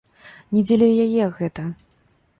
Не 0.55 0.63
дзеля 0.69 0.89
яе 1.05 1.25
гэта. 1.41 1.69